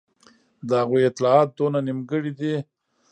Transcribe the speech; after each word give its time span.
د 0.67 0.69
هغوی 0.81 1.01
اطلاعات 1.09 1.49
دونه 1.57 1.79
نیمګړي 1.87 2.31
دي. 2.39 2.55